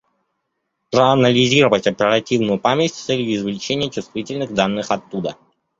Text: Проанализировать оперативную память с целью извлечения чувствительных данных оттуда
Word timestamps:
Проанализировать 0.89 1.85
оперативную 1.85 2.57
память 2.57 2.91
с 2.95 3.03
целью 3.05 3.35
извлечения 3.35 3.91
чувствительных 3.91 4.51
данных 4.51 4.89
оттуда 4.89 5.37